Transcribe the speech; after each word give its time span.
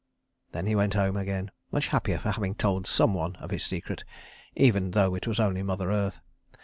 Then 0.51 0.65
he 0.65 0.73
went 0.75 0.95
home 0.95 1.15
again, 1.15 1.51
much 1.71 1.89
happier 1.89 2.17
for 2.17 2.31
having 2.31 2.55
told 2.55 2.87
some 2.87 3.13
one 3.13 3.35
of 3.35 3.51
his 3.51 3.63
secret, 3.63 4.03
even 4.55 4.89
though 4.89 5.13
it 5.13 5.27
was 5.27 5.39
only 5.39 5.61
Mother 5.61 5.91
Earth. 5.91 6.21